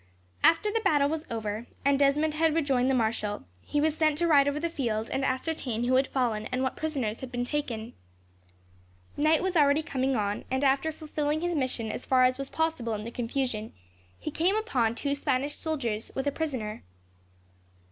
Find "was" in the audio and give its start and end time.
1.09-1.27, 3.79-3.95, 9.43-9.55, 12.39-12.49